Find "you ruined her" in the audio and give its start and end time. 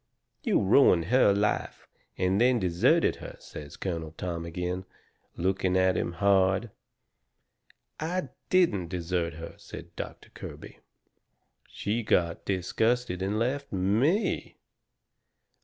0.41-1.31